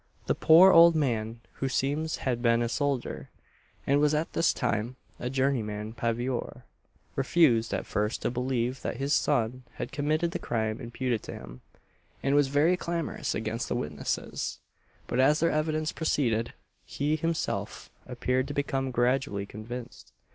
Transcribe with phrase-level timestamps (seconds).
[0.25, 3.29] The poor old man, who it seems had been a soldier,
[3.85, 6.63] and was at this time a journeyman paviour,
[7.15, 11.61] refused at first to believe that his son had committed the crime imputed to him,
[12.23, 14.57] and was very clamorous against the witnesses;
[15.05, 20.13] but as their evidence proceeded, he himself appeared to become gradually convinced.